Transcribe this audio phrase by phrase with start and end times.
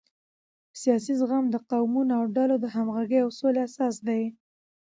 [0.81, 4.23] سیاسي زغم د قومونو او ډلو د همغږۍ او سولې اساس دی